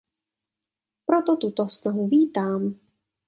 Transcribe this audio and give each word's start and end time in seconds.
Proto 1.05 1.35
tuto 1.37 1.69
snahu 1.69 2.07
vítám. 2.07 2.75